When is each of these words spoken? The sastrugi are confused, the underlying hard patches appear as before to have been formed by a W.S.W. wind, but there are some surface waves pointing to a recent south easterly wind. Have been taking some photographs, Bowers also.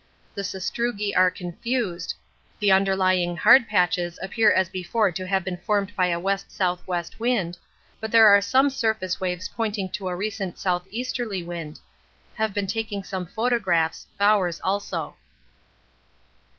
The 0.33 0.41
sastrugi 0.43 1.15
are 1.15 1.29
confused, 1.29 2.15
the 2.59 2.71
underlying 2.71 3.37
hard 3.37 3.67
patches 3.67 4.17
appear 4.23 4.51
as 4.51 4.67
before 4.67 5.11
to 5.11 5.27
have 5.27 5.43
been 5.43 5.57
formed 5.57 5.95
by 5.95 6.07
a 6.07 6.13
W.S.W. 6.19 7.03
wind, 7.19 7.59
but 7.99 8.09
there 8.09 8.27
are 8.27 8.41
some 8.41 8.71
surface 8.71 9.21
waves 9.21 9.47
pointing 9.49 9.89
to 9.89 10.07
a 10.09 10.15
recent 10.15 10.57
south 10.57 10.87
easterly 10.89 11.43
wind. 11.43 11.79
Have 12.33 12.51
been 12.51 12.65
taking 12.65 13.03
some 13.03 13.27
photographs, 13.27 14.07
Bowers 14.17 14.59
also. 14.63 15.17